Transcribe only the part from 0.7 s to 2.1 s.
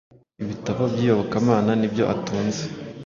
by’Iyobokamana nibyo